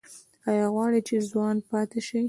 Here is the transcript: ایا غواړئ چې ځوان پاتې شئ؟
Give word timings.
ایا 0.49 0.65
غواړئ 0.73 1.01
چې 1.07 1.15
ځوان 1.29 1.55
پاتې 1.69 1.99
شئ؟ 2.07 2.19